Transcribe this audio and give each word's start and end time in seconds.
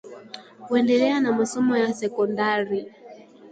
kuendelea 0.67 1.19
na 1.19 1.31
masomo 1.31 1.77
ya 1.77 1.93
sekondari 1.93 2.91